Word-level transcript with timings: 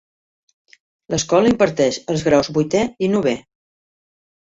L'escola 1.13 1.51
imparteix 1.51 1.99
els 2.13 2.23
graus 2.29 2.49
vuitè 2.55 2.81
i 3.09 3.11
novè. 3.17 3.35